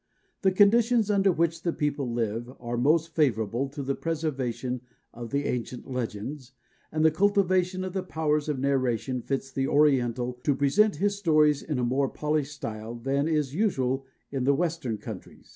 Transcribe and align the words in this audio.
The 0.41 0.51
conditions 0.51 1.11
under 1.11 1.31
which 1.31 1.61
the 1.61 1.71
people 1.71 2.11
live 2.11 2.51
are 2.59 2.75
most 2.75 3.13
favourable 3.13 3.69
to 3.69 3.83
the 3.83 3.93
preservation 3.93 4.81
of 5.13 5.29
the 5.29 5.45
ancient 5.45 5.87
legends, 5.87 6.53
and 6.91 7.05
the 7.05 7.11
cultivation 7.11 7.83
of 7.83 7.93
the 7.93 8.01
powers 8.01 8.49
of 8.49 8.57
narration 8.57 9.21
fits 9.21 9.51
the 9.51 9.67
Oriental 9.67 10.33
to 10.43 10.55
present 10.55 10.95
his 10.95 11.19
stories 11.19 11.61
in 11.61 11.77
a 11.77 11.83
more 11.85 12.09
polished 12.09 12.55
style 12.55 12.95
than 12.95 13.27
is 13.27 13.53
usual 13.53 14.03
in 14.31 14.43
the 14.43 14.55
Western 14.55 14.97
countries. 14.97 15.49